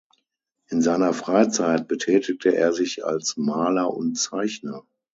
[0.69, 4.81] In seiner Freizeit betätigte er sich als Maler und Zeichner.